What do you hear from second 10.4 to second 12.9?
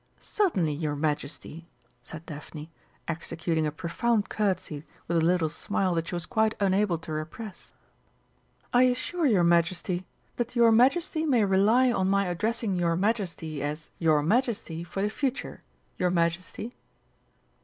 your Majesty may rely on my addressing